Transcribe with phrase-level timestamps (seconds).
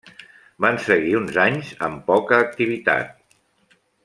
[0.65, 3.81] Van seguir uns anys amb poca activitat.